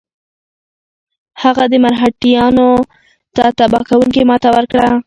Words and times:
هغه 1.41 1.65
مرهټیانو 1.85 2.69
ته 3.35 3.43
تباه 3.57 3.83
کوونکې 3.89 4.21
ماته 4.29 4.49
ورکړه. 4.55 4.89